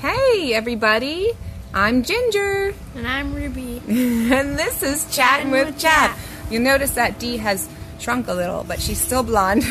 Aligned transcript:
Hey, 0.00 0.54
everybody. 0.54 1.30
I'm 1.74 2.04
Ginger. 2.04 2.72
And 2.94 3.06
I'm 3.06 3.34
Ruby. 3.34 3.82
and 3.88 4.58
this 4.58 4.82
is 4.82 5.04
Chatting 5.14 5.50
with, 5.50 5.66
with 5.66 5.78
Chap. 5.78 6.16
Chap. 6.16 6.18
You'll 6.50 6.62
notice 6.62 6.92
that 6.92 7.18
Dee 7.18 7.36
has 7.36 7.68
shrunk 7.98 8.26
a 8.28 8.32
little, 8.32 8.64
but 8.64 8.80
she's 8.80 8.98
still 8.98 9.22
blonde. 9.22 9.62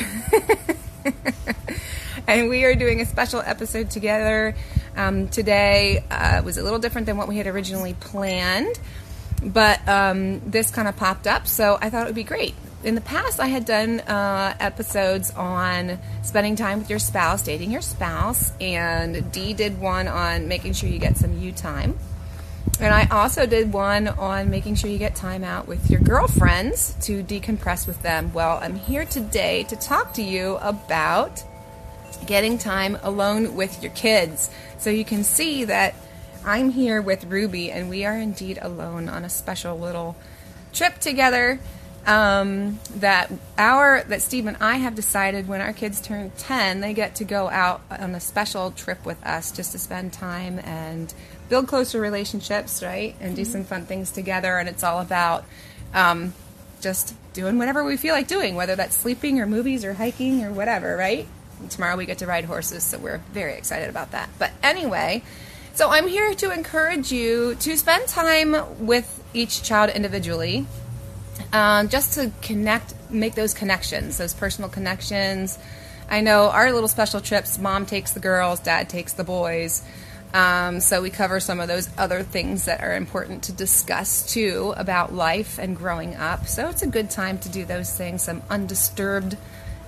and 2.28 2.48
we 2.48 2.64
are 2.64 2.76
doing 2.76 3.02
a 3.02 3.08
special 3.08 3.42
episode 3.42 3.90
together 3.90 4.54
um, 4.96 5.30
today. 5.30 6.04
Uh, 6.12 6.44
was 6.46 6.60
a 6.60 6.64
little 6.64 6.78
different 6.78 7.08
than 7.08 7.18
what 7.18 7.28
we 7.28 7.38
had 7.38 7.48
originally 7.48 7.96
planned, 7.96 8.80
but 9.44 9.80
um, 9.90 10.48
this 10.48 10.70
kind 10.70 10.88
of 10.88 10.96
popped 10.96 11.26
up, 11.26 11.48
so 11.48 11.80
I 11.82 11.90
thought 11.90 12.04
it 12.04 12.06
would 12.06 12.14
be 12.14 12.24
great. 12.24 12.54
In 12.82 12.96
the 12.96 13.02
past, 13.02 13.42
I 13.42 13.48
had 13.48 13.66
done 13.66 14.00
uh, 14.00 14.56
episodes 14.58 15.32
on 15.32 16.00
spending 16.22 16.56
time 16.56 16.80
with 16.80 16.90
your 16.90 17.00
spouse, 17.00 17.44
dating 17.44 17.72
your 17.72 17.82
spouse, 17.82 18.54
and 18.62 19.30
Dee 19.34 19.54
did 19.54 19.82
one 19.82 20.08
on 20.08 20.48
making 20.48 20.72
sure 20.74 20.88
you 20.88 20.98
get 20.98 21.18
some 21.18 21.38
you 21.40 21.52
time. 21.52 22.00
And 22.80 22.94
I 22.94 23.08
also 23.12 23.46
did 23.46 23.74
one 23.74 24.08
on 24.08 24.50
making 24.50 24.76
sure 24.76 24.90
you 24.90 24.98
get 24.98 25.14
time 25.14 25.44
out 25.44 25.68
with 25.68 25.90
your 25.92 26.00
girlfriends 26.00 26.96
to 27.02 27.22
decompress 27.22 27.86
with 27.86 28.02
them. 28.02 28.32
Well, 28.32 28.60
I'm 28.62 28.76
here 28.76 29.04
today 29.04 29.64
to 29.64 29.76
talk 29.76 30.14
to 30.14 30.22
you 30.22 30.56
about 30.62 31.44
getting 32.26 32.58
time 32.58 32.98
alone 33.04 33.56
with 33.56 33.84
your 33.84 33.92
kids. 33.92 34.50
So 34.78 34.90
you 34.90 35.04
can 35.04 35.26
see 35.26 35.66
that 35.66 35.96
I'm 36.46 36.70
here 36.70 37.02
with 37.02 37.26
Ruby, 37.26 37.74
and 37.74 37.90
we 37.90 38.06
are 38.06 38.16
indeed 38.16 38.58
alone 38.62 39.10
on 39.10 39.26
a 39.26 39.30
special 39.30 39.78
little 39.78 40.16
trip 40.72 41.00
together. 41.00 41.60
Um, 42.06 42.80
that 42.96 43.32
our 43.58 44.04
that 44.04 44.22
Steve 44.22 44.48
and 44.48 44.58
I 44.62 44.78
have 44.78 44.96
decided 44.96 45.48
when 45.48 45.62
our 45.62 45.74
kids 45.74 46.02
turn 46.02 46.32
ten, 46.38 46.80
they 46.80 46.94
get 46.94 47.16
to 47.16 47.24
go 47.24 47.50
out 47.50 47.82
on 47.92 48.16
a 48.16 48.20
special 48.20 48.72
trip 48.72 49.06
with 49.06 49.24
us 49.24 49.52
just 49.52 49.74
to 49.74 49.80
spend 49.80 50.14
time 50.14 50.60
and 50.60 51.14
build 51.50 51.68
closer 51.68 52.00
relationships, 52.00 52.82
right? 52.82 53.16
And 53.20 53.36
do 53.36 53.46
some 53.46 53.64
fun 53.64 53.86
things 53.86 54.12
together. 54.12 54.58
And 54.58 54.68
it's 54.68 54.84
all 54.84 55.02
about 55.02 55.46
um, 55.94 56.34
just 56.82 57.14
doing 57.34 57.58
whatever 57.58 57.84
we 57.84 57.98
feel 57.98 58.16
like 58.16 58.28
doing, 58.28 58.56
whether 58.56 58.76
that's 58.76 58.96
sleeping 58.96 59.40
or 59.40 59.46
movies 59.46 59.86
or 59.86 59.94
hiking 59.94 60.44
or 60.44 60.52
whatever, 60.52 60.98
right? 60.98 61.28
And 61.60 61.70
tomorrow 61.70 61.96
we 61.96 62.06
get 62.06 62.20
to 62.20 62.26
ride 62.26 62.46
horses, 62.46 62.84
so 62.84 62.98
we're 62.98 63.22
very 63.34 63.54
excited 63.54 63.90
about 63.90 64.12
that. 64.12 64.30
But 64.40 64.52
anyway, 64.64 65.22
so 65.74 65.90
I'm 65.90 66.08
here 66.08 66.34
to 66.36 66.52
encourage 66.52 67.12
you 67.12 67.56
to 67.56 67.78
spend 67.78 68.08
time 68.08 68.56
with 68.86 69.24
each 69.34 69.62
child 69.62 69.92
individually, 69.92 70.66
um, 71.54 71.90
just 71.90 72.14
to 72.14 72.32
connect, 72.42 72.94
make 73.10 73.36
those 73.36 73.54
connections, 73.54 74.18
those 74.18 74.34
personal 74.34 74.70
connections. 74.70 75.58
I 76.10 76.22
know 76.22 76.50
our 76.50 76.72
little 76.72 76.88
special 76.88 77.22
trips, 77.22 77.58
mom 77.58 77.86
takes 77.86 78.14
the 78.14 78.20
girls, 78.20 78.60
dad 78.60 78.90
takes 78.90 79.14
the 79.14 79.24
boys. 79.24 79.84
Um, 80.34 80.80
so 80.80 81.02
we 81.02 81.10
cover 81.10 81.40
some 81.40 81.60
of 81.60 81.68
those 81.68 81.90
other 81.98 82.22
things 82.22 82.66
that 82.66 82.82
are 82.82 82.96
important 82.96 83.44
to 83.44 83.52
discuss 83.52 84.32
too 84.32 84.74
about 84.78 85.14
life 85.14 85.58
and 85.58 85.76
growing 85.76 86.16
up. 86.16 86.46
So 86.46 86.70
it's 86.70 86.84
a 86.84 86.88
good 86.88 87.10
time 87.10 87.40
to 87.40 87.50
do 87.50 87.66
those 87.66 87.92
things, 87.96 88.22
some 88.22 88.44
undisturbed 88.50 89.38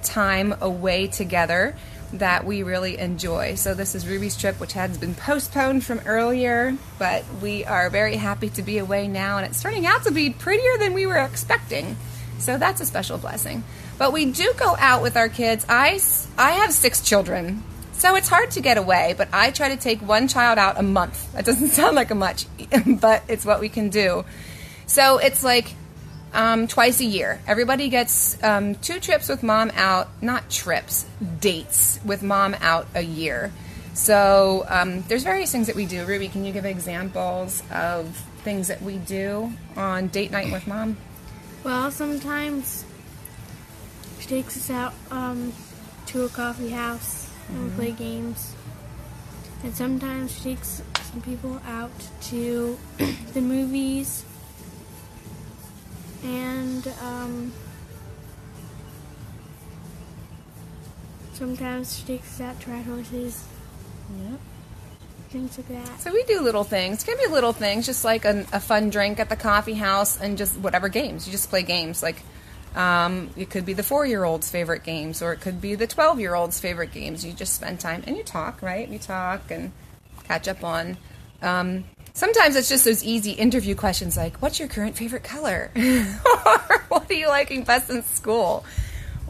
time 0.01 0.55
away 0.61 1.05
together 1.07 1.75
that 2.13 2.45
we 2.45 2.63
really 2.63 2.97
enjoy. 2.97 3.55
So 3.55 3.73
this 3.73 3.95
is 3.95 4.07
Ruby's 4.07 4.37
trip, 4.37 4.59
which 4.59 4.73
has 4.73 4.97
been 4.97 5.15
postponed 5.15 5.83
from 5.83 5.99
earlier, 6.05 6.77
but 6.99 7.23
we 7.41 7.65
are 7.65 7.89
very 7.89 8.15
happy 8.15 8.49
to 8.49 8.61
be 8.61 8.77
away 8.77 9.07
now, 9.07 9.37
and 9.37 9.45
it's 9.45 9.61
turning 9.61 9.85
out 9.85 10.03
to 10.03 10.11
be 10.11 10.29
prettier 10.29 10.77
than 10.77 10.93
we 10.93 11.05
were 11.05 11.17
expecting. 11.17 11.97
So 12.39 12.57
that's 12.57 12.81
a 12.81 12.85
special 12.85 13.17
blessing. 13.17 13.63
But 13.97 14.13
we 14.13 14.25
do 14.25 14.53
go 14.57 14.75
out 14.77 15.01
with 15.01 15.15
our 15.15 15.29
kids. 15.29 15.65
I, 15.69 15.99
I 16.37 16.51
have 16.51 16.73
six 16.73 17.01
children, 17.01 17.63
so 17.93 18.15
it's 18.15 18.27
hard 18.29 18.51
to 18.51 18.61
get 18.61 18.77
away, 18.77 19.13
but 19.15 19.29
I 19.31 19.51
try 19.51 19.69
to 19.69 19.77
take 19.77 20.01
one 20.01 20.27
child 20.27 20.57
out 20.57 20.79
a 20.79 20.83
month. 20.83 21.31
That 21.33 21.45
doesn't 21.45 21.67
sound 21.79 21.95
like 21.95 22.11
a 22.11 22.15
much, 22.15 22.45
but 22.85 23.23
it's 23.27 23.45
what 23.45 23.59
we 23.59 23.69
can 23.69 23.89
do. 23.89 24.25
So 24.87 25.19
it's 25.19 25.43
like 25.43 25.73
um, 26.33 26.67
twice 26.67 26.99
a 26.99 27.05
year. 27.05 27.41
Everybody 27.47 27.89
gets 27.89 28.41
um, 28.43 28.75
two 28.75 28.99
trips 28.99 29.29
with 29.29 29.43
mom 29.43 29.71
out, 29.75 30.09
not 30.21 30.49
trips, 30.49 31.05
dates 31.39 31.99
with 32.05 32.23
mom 32.23 32.55
out 32.61 32.87
a 32.95 33.01
year. 33.01 33.51
So 33.93 34.65
um, 34.69 35.01
there's 35.03 35.23
various 35.23 35.51
things 35.51 35.67
that 35.67 35.75
we 35.75 35.85
do. 35.85 36.05
Ruby, 36.05 36.29
can 36.29 36.45
you 36.45 36.53
give 36.53 36.65
examples 36.65 37.61
of 37.71 38.07
things 38.43 38.67
that 38.69 38.81
we 38.81 38.97
do 38.97 39.51
on 39.75 40.07
date 40.07 40.31
night 40.31 40.51
with 40.51 40.65
mom? 40.67 40.97
Well, 41.63 41.91
sometimes 41.91 42.85
she 44.19 44.27
takes 44.27 44.57
us 44.57 44.69
out 44.69 44.93
um, 45.11 45.53
to 46.07 46.23
a 46.23 46.29
coffee 46.29 46.69
house 46.69 47.29
and 47.49 47.65
we 47.65 47.71
play 47.71 47.91
games. 47.91 48.55
And 49.63 49.75
sometimes 49.75 50.35
she 50.35 50.55
takes 50.55 50.81
some 51.11 51.21
people 51.21 51.61
out 51.67 51.91
to 52.21 52.77
the 53.33 53.41
movies. 53.41 54.25
And 56.23 56.87
um, 57.01 57.51
sometimes 61.33 61.97
she 61.97 62.03
takes 62.05 62.39
us 62.39 62.41
out 62.41 62.61
to 62.61 62.69
ride 62.71 62.85
horses, 62.85 63.43
Yep. 64.29 64.39
things 65.29 65.57
like 65.57 65.67
that. 65.69 66.01
So 66.01 66.13
we 66.13 66.23
do 66.23 66.41
little 66.41 66.63
things. 66.63 67.03
It 67.03 67.05
can 67.07 67.17
be 67.17 67.31
little 67.33 67.53
things, 67.53 67.85
just 67.85 68.03
like 68.03 68.25
a, 68.25 68.45
a 68.53 68.59
fun 68.59 68.89
drink 68.89 69.19
at 69.19 69.29
the 69.29 69.35
coffee 69.35 69.73
house 69.73 70.19
and 70.19 70.37
just 70.37 70.57
whatever 70.59 70.89
games. 70.89 71.25
You 71.27 71.31
just 71.31 71.49
play 71.49 71.63
games. 71.63 72.03
Like 72.03 72.21
um, 72.75 73.29
it 73.35 73.49
could 73.49 73.65
be 73.65 73.73
the 73.73 73.83
four-year-old's 73.83 74.49
favorite 74.49 74.83
games, 74.83 75.21
or 75.21 75.33
it 75.33 75.41
could 75.41 75.59
be 75.59 75.75
the 75.75 75.87
twelve-year-old's 75.87 76.59
favorite 76.59 76.91
games. 76.91 77.25
You 77.25 77.33
just 77.33 77.53
spend 77.55 77.79
time 77.79 78.03
and 78.05 78.15
you 78.15 78.23
talk, 78.23 78.61
right? 78.61 78.87
You 78.87 78.99
talk 78.99 79.49
and 79.49 79.71
catch 80.25 80.47
up 80.47 80.63
on. 80.63 80.97
Um, 81.41 81.85
sometimes 82.13 82.55
it's 82.55 82.69
just 82.69 82.85
those 82.85 83.03
easy 83.03 83.31
interview 83.31 83.75
questions 83.75 84.17
like, 84.17 84.37
"What's 84.37 84.59
your 84.59 84.67
current 84.67 84.95
favorite 84.95 85.23
color?" 85.23 85.71
or 85.75 86.83
"What 86.89 87.09
are 87.09 87.13
you 87.13 87.27
liking 87.27 87.63
best 87.63 87.89
in 87.89 88.03
school?" 88.03 88.65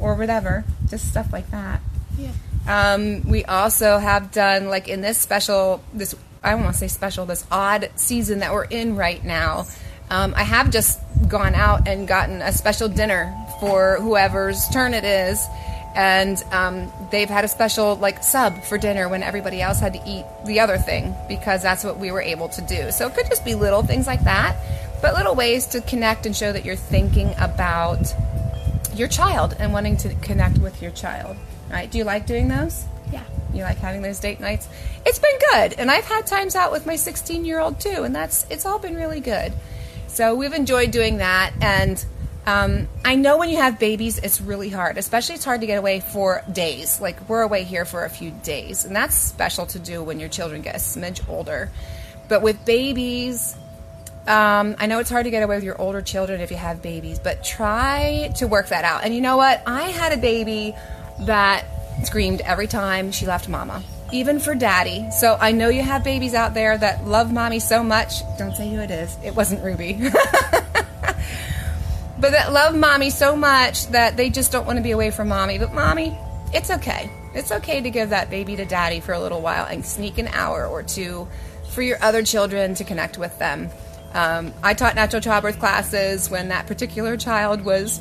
or 0.02 0.16
whatever. 0.16 0.66
Just 0.90 1.08
stuff 1.10 1.32
like 1.32 1.50
that. 1.52 1.80
Yeah. 2.18 2.32
Um, 2.68 3.28
we 3.28 3.46
also 3.46 3.98
have 3.98 4.32
done 4.32 4.68
like 4.68 4.88
in 4.88 5.02
this 5.02 5.18
special, 5.18 5.84
this 5.94 6.16
I 6.44 6.52
don't 6.52 6.64
want 6.64 6.74
to 6.74 6.80
say 6.80 6.88
special, 6.88 7.26
this 7.26 7.46
odd 7.52 7.92
season 7.96 8.40
that 8.40 8.52
we're 8.52 8.66
in 8.66 8.96
right 8.96 9.24
now. 9.24 9.68
Um, 10.10 10.34
I 10.36 10.44
have 10.44 10.72
just 10.72 11.00
gone 11.28 11.56
out 11.56 11.88
and 11.88 12.08
gotten 12.08 12.42
a 12.42 12.52
special 12.52 12.90
dinner 12.90 13.34
for 13.60 13.98
whoever's 14.02 14.68
turn 14.70 14.94
it 14.94 15.06
is, 15.06 15.46
and 15.96 16.44
um, 16.52 16.92
they've 17.12 17.30
had 17.30 17.44
a 17.44 17.48
special 17.48 17.96
like 17.96 18.24
sub 18.24 18.64
for 18.64 18.78
dinner 18.78 19.10
when 19.10 19.24
everybody 19.24 19.62
else 19.62 19.80
had 19.80 19.94
to 19.94 20.02
eat 20.06 20.26
the 20.46 20.60
other 20.60 20.78
thing 20.78 21.16
because 21.28 21.62
that's 21.62 21.84
what 21.84 21.98
we 21.98 22.12
were 22.12 22.22
able 22.22 22.50
to 22.50 22.62
do. 22.62 22.92
So 22.92 23.08
it 23.08 23.16
could 23.16 23.28
just 23.28 23.44
be 23.44 23.56
little 23.56 23.84
things 23.84 24.08
like 24.08 24.24
that, 24.24 24.56
but 25.02 25.16
little 25.16 25.36
ways 25.36 25.68
to 25.68 25.82
connect 25.82 26.26
and 26.26 26.36
show 26.36 26.52
that 26.52 26.64
you're 26.64 26.76
thinking 26.76 27.34
about 27.38 28.14
your 28.94 29.08
child 29.08 29.56
and 29.60 29.74
wanting 29.74 29.98
to 29.98 30.14
connect 30.16 30.58
with 30.60 30.82
your 30.82 30.92
child. 30.92 31.38
Right? 31.70 31.90
Do 31.90 31.98
you 31.98 32.04
like 32.04 32.26
doing 32.26 32.48
those? 32.48 32.86
Yeah. 33.12 33.24
You 33.54 33.64
like 33.64 33.78
having 33.78 34.02
those 34.02 34.20
date 34.20 34.40
nights? 34.40 34.68
It's 35.06 35.20
been 35.20 35.38
good, 35.52 35.74
and 35.74 35.92
I've 35.92 36.06
had 36.06 36.26
times 36.26 36.56
out 36.56 36.72
with 36.72 36.86
my 36.86 36.96
16 36.96 37.44
year 37.44 37.60
old 37.60 37.80
too, 37.80 38.04
and 38.04 38.16
that's 38.16 38.46
it's 38.50 38.66
all 38.66 38.80
been 38.80 38.96
really 38.96 39.20
good. 39.20 39.52
So 40.08 40.36
we've 40.36 40.54
enjoyed 40.54 40.92
doing 40.92 41.18
that, 41.18 41.54
and 41.62 42.04
um, 42.46 42.88
I 43.06 43.16
know 43.16 43.38
when 43.38 43.50
you 43.50 43.58
have 43.58 43.78
babies, 43.80 44.18
it's 44.18 44.42
really 44.42 44.70
hard. 44.70 44.98
Especially, 44.98 45.36
it's 45.36 45.46
hard 45.46 45.62
to 45.62 45.68
get 45.68 45.78
away 45.78 46.00
for 46.00 46.44
days. 46.52 47.00
Like 47.00 47.30
we're 47.30 47.42
away 47.42 47.64
here 47.64 47.86
for 47.86 48.04
a 48.06 48.10
few 48.10 48.32
days, 48.32 48.86
and 48.86 48.96
that's 48.96 49.16
special 49.16 49.66
to 49.68 49.80
do 49.80 50.04
when 50.04 50.20
your 50.20 50.30
children 50.30 50.62
get 50.62 50.76
a 50.76 50.80
smidge 50.80 51.28
older. 51.30 51.70
But 52.28 52.42
with 52.42 52.64
babies, 52.66 53.56
um, 54.28 54.76
I 54.80 54.88
know 54.88 55.00
it's 55.00 55.10
hard 55.10 55.26
to 55.26 55.32
get 55.32 55.44
away 55.44 55.56
with 55.56 55.64
your 55.64 55.80
older 55.80 56.02
children 56.02 56.42
if 56.42 56.52
you 56.52 56.58
have 56.58 56.82
babies, 56.82 57.20
but 57.20 57.44
try 57.44 58.32
to 58.38 58.48
work 58.48 58.70
that 58.70 58.86
out. 58.86 59.04
And 59.04 59.14
you 59.14 59.22
know 59.22 59.38
what? 59.38 59.62
I 59.68 59.84
had 59.90 60.14
a 60.14 60.18
baby 60.18 60.74
that 61.22 61.66
screamed 62.04 62.42
every 62.42 62.68
time 62.68 63.12
she 63.12 63.26
left 63.26 63.50
mama, 63.50 63.84
even 64.12 64.40
for 64.40 64.56
daddy. 64.56 65.10
So 65.12 65.38
I 65.40 65.52
know 65.52 65.70
you 65.70 65.82
have 65.82 66.04
babies 66.04 66.34
out 66.34 66.54
there 66.54 66.78
that 66.78 67.06
love 67.06 67.32
mommy 67.32 67.60
so 67.60 67.84
much. 67.84 68.22
Don't 68.38 68.56
say 68.56 68.70
who 68.70 68.80
it 68.80 68.92
is. 68.92 69.16
It 69.24 69.36
wasn't 69.36 69.64
Ruby. 69.64 70.00
but 72.22 72.32
that 72.32 72.54
love 72.54 72.76
mommy 72.76 73.10
so 73.10 73.36
much 73.36 73.88
that 73.88 74.16
they 74.16 74.30
just 74.30 74.52
don't 74.52 74.68
want 74.68 74.78
to 74.78 74.84
be 74.84 74.92
away 74.92 75.10
from 75.10 75.28
mommy. 75.28 75.58
But 75.58 75.74
mommy, 75.74 76.16
it's 76.54 76.70
okay. 76.70 77.10
It's 77.34 77.52
okay 77.52 77.82
to 77.82 77.90
give 77.90 78.12
that 78.12 78.30
baby 78.30 78.56
to 78.58 78.66
daddy 78.66 79.00
for 79.00 79.14
a 79.14 79.20
little 79.20 79.42
while 79.42 79.66
and 79.66 79.84
sneak 79.84 80.20
an 80.20 80.28
hour 80.28 80.68
or 80.68 80.84
two 80.84 81.28
for 81.72 81.82
your 81.82 81.98
other 82.04 82.22
children 82.22 82.76
to 82.76 82.84
connect 82.84 83.18
with 83.18 83.38
them. 83.40 83.70
Um, 84.14 84.54
I 84.62 84.76
taught 84.76 84.94
natural 84.94 85.22
childbirth 85.22 85.58
classes 85.58 86.30
when 86.30 86.50
that 86.50 86.68
particular 86.68 87.18
child 87.18 87.64
was 87.64 88.00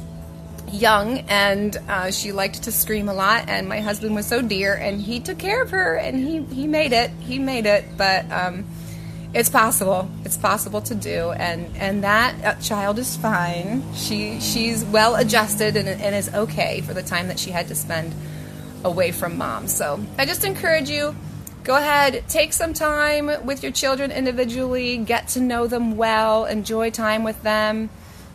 young 0.70 1.20
and 1.28 1.76
uh, 1.88 2.10
she 2.10 2.32
liked 2.32 2.64
to 2.64 2.72
scream 2.72 3.08
a 3.08 3.14
lot 3.14 3.48
and 3.48 3.68
my 3.68 3.80
husband 3.80 4.14
was 4.14 4.26
so 4.26 4.42
dear 4.42 4.74
and 4.74 5.00
he 5.00 5.18
took 5.18 5.38
care 5.38 5.62
of 5.62 5.70
her 5.70 5.96
and 5.96 6.16
he, 6.16 6.42
he 6.54 6.66
made 6.66 6.92
it 6.92 7.10
he 7.20 7.40
made 7.40 7.66
it 7.66 7.84
but 7.96 8.30
um, 8.30 8.64
it's 9.32 9.48
possible 9.48 10.08
it's 10.24 10.36
possible 10.36 10.80
to 10.80 10.94
do 10.94 11.30
and 11.32 11.76
and 11.76 12.02
that 12.02 12.34
uh, 12.44 12.54
child 12.60 12.98
is 12.98 13.16
fine 13.16 13.82
she 13.94 14.40
she's 14.40 14.84
well 14.86 15.14
adjusted 15.14 15.76
and, 15.76 15.88
and 15.88 16.14
is 16.14 16.32
okay 16.34 16.80
for 16.80 16.94
the 16.94 17.02
time 17.02 17.28
that 17.28 17.38
she 17.38 17.50
had 17.50 17.68
to 17.68 17.74
spend 17.74 18.12
away 18.84 19.12
from 19.12 19.36
mom 19.36 19.68
so 19.68 20.00
i 20.18 20.26
just 20.26 20.44
encourage 20.44 20.90
you 20.90 21.14
go 21.64 21.76
ahead, 21.76 22.24
take 22.28 22.52
some 22.52 22.72
time 22.72 23.30
with 23.44 23.62
your 23.62 23.72
children 23.72 24.10
individually, 24.10 24.96
get 24.98 25.28
to 25.28 25.40
know 25.40 25.66
them 25.66 25.96
well, 25.96 26.44
enjoy 26.46 26.90
time 26.90 27.22
with 27.22 27.40
them. 27.42 27.90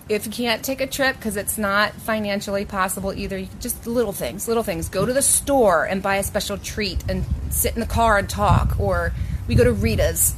If 0.08 0.28
you 0.28 0.32
can't 0.32 0.64
take 0.64 0.82
a 0.82 0.88
trip 0.88 1.16
because 1.16 1.36
it's 1.36 1.58
not 1.58 1.94
financially 1.94 2.64
possible 2.66 3.12
either, 3.12 3.48
just 3.60 3.88
little 3.88 4.14
things, 4.14 4.48
little 4.48 4.62
things. 4.62 4.88
Go 4.88 5.06
to 5.06 5.14
the 5.14 5.22
store 5.24 5.84
and 5.86 6.04
buy 6.04 6.18
a 6.18 6.24
special 6.24 6.60
treat 6.60 7.04
and 7.10 7.26
sit 7.50 7.74
in 7.74 7.80
the 7.80 7.88
car 7.88 8.20
and 8.20 8.30
talk. 8.30 8.80
Or 8.80 9.14
we 9.48 9.56
go 9.56 9.64
to 9.64 9.74
Rita's 9.74 10.36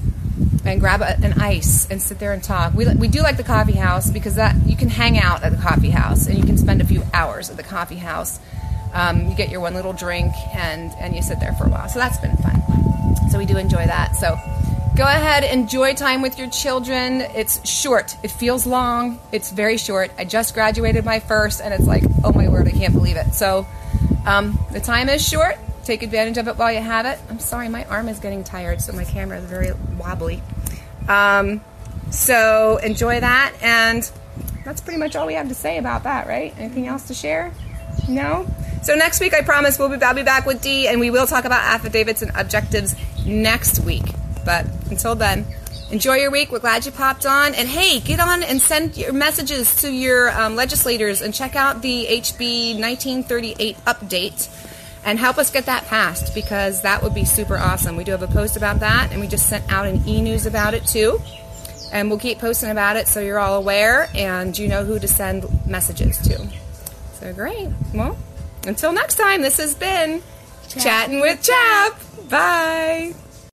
and 0.68 0.80
grab 0.80 1.02
a, 1.02 1.16
an 1.24 1.34
ice 1.40 1.90
and 1.90 2.02
sit 2.02 2.20
there 2.20 2.34
and 2.34 2.44
talk. 2.44 2.74
We, 2.74 2.86
we 2.96 3.08
do 3.08 3.22
like 3.22 3.38
the 3.38 3.44
coffee 3.44 3.74
house 3.74 4.12
because 4.12 4.36
that 4.36 4.56
you 4.66 4.76
can 4.76 4.90
hang 4.90 5.18
out 5.18 5.44
at 5.44 5.52
the 5.52 5.58
coffee 5.58 5.90
house 5.90 6.28
and 6.28 6.38
you 6.38 6.46
can 6.46 6.58
spend 6.58 6.82
a 6.82 6.86
few 6.86 7.04
hours 7.14 7.50
at 7.50 7.58
the 7.58 7.64
coffee 7.64 7.96
house. 7.96 8.40
Um, 8.94 9.28
you 9.30 9.36
get 9.36 9.50
your 9.50 9.62
one 9.62 9.74
little 9.74 9.94
drink 9.94 10.34
and, 10.54 10.92
and 11.00 11.16
you 11.16 11.22
sit 11.22 11.40
there 11.40 11.54
for 11.54 11.66
a 11.66 11.70
while. 11.70 11.88
So 11.90 12.00
that's 12.00 12.18
been 12.20 12.36
fun. 12.38 12.62
So 13.30 13.38
we 13.38 13.46
do 13.46 13.58
enjoy 13.58 13.86
that. 13.86 14.16
So 14.16 14.38
go 14.98 15.04
ahead, 15.04 15.44
enjoy 15.44 15.94
time 15.94 16.22
with 16.22 16.40
your 16.40 16.50
children. 16.50 17.22
It's 17.22 17.68
short. 17.68 18.16
It 18.24 18.32
feels 18.32 18.66
long. 18.66 19.20
It's 19.32 19.52
very 19.52 19.78
short. 19.78 20.12
I 20.18 20.26
just 20.26 20.54
graduated 20.54 21.06
my 21.06 21.20
first, 21.20 21.62
and 21.62 21.74
it's 21.74 21.86
like, 21.86 22.04
oh 22.24 22.32
my 22.32 22.48
word, 22.48 22.68
I 22.68 22.72
can't 22.72 22.94
believe 22.94 23.16
it. 23.16 23.34
So 23.34 23.68
um, 24.26 24.58
the 24.72 24.80
time 24.80 25.10
is 25.10 25.28
short. 25.28 25.58
Take 25.84 26.04
advantage 26.04 26.38
of 26.38 26.48
it 26.48 26.58
while 26.58 26.72
you 26.72 26.82
have 26.82 27.06
it. 27.06 27.20
I'm 27.30 27.40
sorry, 27.40 27.70
my 27.70 27.86
arm 27.86 28.10
is 28.10 28.20
getting 28.20 28.44
tired, 28.44 28.82
so 28.82 28.92
my 28.94 29.04
camera 29.04 29.38
is 29.38 29.46
very 29.46 29.72
wobbly. 29.98 30.42
Um, 31.08 31.62
so 32.12 32.78
enjoy 32.78 33.20
that, 33.20 33.54
and 33.62 34.10
that's 34.64 34.82
pretty 34.82 35.00
much 35.00 35.16
all 35.16 35.28
we 35.28 35.34
have 35.34 35.50
to 35.50 35.56
say 35.56 35.78
about 35.78 36.04
that, 36.04 36.28
right? 36.28 36.54
Anything 36.58 36.88
else 36.88 37.08
to 37.08 37.14
share? 37.14 37.52
No? 38.08 38.48
So 38.84 38.96
next 38.96 39.20
week, 39.20 39.34
I 39.34 39.42
promise 39.42 39.80
we'll 39.80 39.90
be, 39.90 40.02
I'll 40.04 40.14
be 40.14 40.24
back 40.24 40.46
with 40.46 40.62
Dee, 40.62 40.88
and 40.88 41.00
we 41.00 41.10
will 41.10 41.28
talk 41.28 41.46
about 41.46 41.62
affidavits 41.64 42.22
and 42.22 42.32
objectives 42.36 42.96
next 43.26 43.80
week. 43.80 44.06
But 44.46 44.66
until 44.90 45.16
then, 45.16 45.46
enjoy 45.92 46.16
your 46.16 46.32
week. 46.32 46.52
We're 46.52 46.60
glad 46.60 46.86
you 46.86 46.92
popped 46.92 47.26
on. 47.26 47.54
And 47.56 47.68
hey, 47.68 48.00
get 48.00 48.20
on 48.20 48.44
and 48.44 48.62
send 48.62 48.96
your 48.96 49.14
messages 49.14 49.82
to 49.82 49.92
your 49.92 50.32
um, 50.40 50.56
legislators 50.56 51.22
and 51.22 51.34
check 51.34 51.56
out 51.56 51.82
the 51.82 52.08
HB 52.10 52.80
1938 52.80 53.78
update 53.86 54.50
and 55.08 55.18
help 55.18 55.38
us 55.38 55.50
get 55.50 55.66
that 55.68 55.86
passed 55.86 56.36
because 56.36 56.82
that 56.82 57.02
would 57.02 57.14
be 57.14 57.24
super 57.24 57.58
awesome. 57.58 57.96
We 57.96 58.04
do 58.04 58.12
have 58.12 58.24
a 58.24 58.28
post 58.28 58.58
about 58.58 58.82
that, 58.82 59.14
and 59.14 59.22
we 59.22 59.28
just 59.28 59.48
sent 59.48 59.72
out 59.72 59.88
an 59.88 60.06
e 60.06 60.22
news 60.22 60.46
about 60.46 60.74
it 60.74 60.86
too. 60.86 61.22
And 61.94 62.10
we'll 62.10 62.20
keep 62.20 62.40
posting 62.40 62.70
about 62.70 62.98
it 62.98 63.08
so 63.08 63.22
you're 63.22 63.40
all 63.40 63.56
aware 63.56 64.10
and 64.14 64.56
you 64.58 64.68
know 64.68 64.84
who 64.84 65.00
to 65.00 65.08
send 65.08 65.46
messages 65.66 66.18
to. 66.28 66.50
So 67.14 67.32
great. 67.32 67.70
Well, 67.94 68.18
until 68.68 68.92
next 68.92 69.16
time, 69.16 69.42
this 69.42 69.56
has 69.58 69.74
been 69.74 70.22
Chatting 70.68 71.22
with 71.22 71.42
Chap. 71.42 71.98
Bye. 72.30 73.14